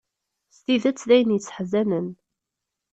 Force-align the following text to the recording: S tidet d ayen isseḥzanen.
S 0.55 0.57
tidet 0.63 1.05
d 1.07 1.09
ayen 1.15 1.35
isseḥzanen. 1.37 2.07